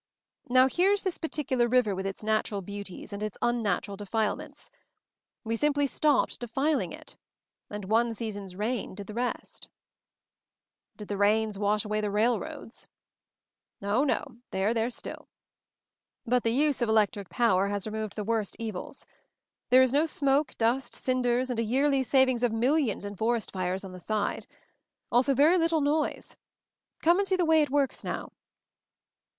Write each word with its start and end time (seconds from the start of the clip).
Now 0.49 0.67
here's 0.67 1.03
this 1.03 1.19
particular 1.19 1.67
river 1.67 1.93
with 1.93 2.07
its 2.07 2.23
natural 2.23 2.63
beauties, 2.63 3.13
and 3.13 3.21
its 3.21 3.37
unnatural 3.39 3.97
defilements. 3.97 4.71
We 5.43 5.55
simply 5.55 5.85
stopped 5.85 6.39
defiling 6.39 6.91
it— 6.91 7.17
and 7.69 7.85
one 7.85 8.15
season's 8.15 8.55
rain 8.55 8.95
did 8.95 9.05
the 9.05 9.13
rest." 9.13 9.65
J 9.65 9.69
"Did 10.97 11.07
the 11.09 11.17
rains 11.17 11.59
wash 11.59 11.85
away 11.85 12.01
the 12.01 12.09
rail 12.09 12.39
roads?" 12.39 12.87
"Oh, 13.79 14.03
no— 14.03 14.37
they 14.49 14.65
are 14.65 14.73
there 14.73 14.89
still. 14.89 15.27
But 16.25 16.41
the 16.41 16.49
use 16.51 16.81
of 16.81 16.89
electric 16.89 17.29
power 17.29 17.67
has 17.67 17.85
removed 17.85 18.15
the 18.15 18.23
worst 18.23 18.55
evils. 18.57 19.05
There 19.69 19.83
is 19.83 19.93
no 19.93 20.07
smoke, 20.07 20.57
dust, 20.57 20.95
cinders, 20.95 21.51
and 21.51 21.59
a 21.59 21.63
yearly 21.63 22.01
saving 22.01 22.43
of 22.43 22.51
millions 22.51 23.05
in 23.05 23.15
forest 23.15 23.51
fires 23.51 23.83
on 23.83 23.91
the 23.91 23.99
side! 23.99 24.47
Also 25.11 25.35
very 25.35 25.59
little 25.59 25.79
noise. 25.81 26.37
Come 27.03 27.19
and 27.19 27.27
see 27.27 27.35
the 27.35 27.45
way 27.45 27.61
it 27.61 27.69
works 27.69 28.03
now." 28.03 28.31